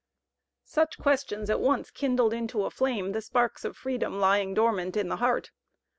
Such 0.65 0.97
questions 0.97 1.51
at 1.51 1.59
once 1.59 1.91
kindled 1.91 2.33
into 2.33 2.65
a 2.65 2.71
flame 2.71 3.11
the 3.11 3.21
sparks 3.21 3.63
of 3.63 3.77
freedom 3.77 4.19
lying 4.19 4.55
dormant 4.55 4.97
in 4.97 5.09
the 5.09 5.17
heart. 5.17 5.51